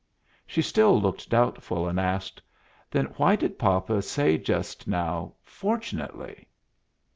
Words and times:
She 0.47 0.63
still 0.63 0.99
looked 0.99 1.29
doubtful, 1.29 1.87
and 1.87 1.99
asked, 1.99 2.41
"Then 2.89 3.05
why 3.17 3.35
did 3.35 3.59
papa 3.59 4.01
say 4.01 4.35
just 4.39 4.87
now, 4.87 5.33
'Fortunately'?" 5.43 6.47